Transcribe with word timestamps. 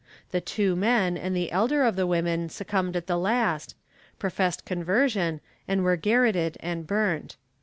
The 0.31 0.41
two 0.41 0.75
men 0.75 1.15
and 1.15 1.35
the 1.35 1.51
elder 1.51 1.83
of 1.83 1.95
the 1.95 2.07
women 2.07 2.49
succumbed 2.49 2.95
at 2.95 3.05
the 3.05 3.19
last, 3.19 3.75
professed 4.17 4.65
conversion 4.65 5.41
and 5.67 5.83
were 5.83 5.95
garrotted 5.95 6.57
and 6.59 6.87
burnt. 6.87 7.35